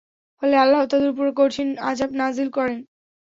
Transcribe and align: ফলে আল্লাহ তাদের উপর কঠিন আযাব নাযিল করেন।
ফলে 0.41 0.55
আল্লাহ 0.57 0.81
তাদের 0.91 1.09
উপর 1.09 1.27
কঠিন 1.39 1.69
আযাব 1.89 2.11
নাযিল 2.19 2.49
করেন। 2.57 2.79